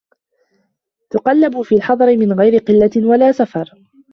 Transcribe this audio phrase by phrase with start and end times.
[1.11, 3.73] تُقَلَّبُ فِي الْحَضَرِ مِنْ غَيْرِ قِلَّةٍ وَلَا سَفَرٍ